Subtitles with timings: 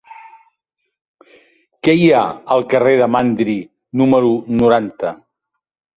[1.87, 2.23] Què hi ha
[2.55, 3.59] al carrer de Mandri
[4.03, 5.17] número noranta?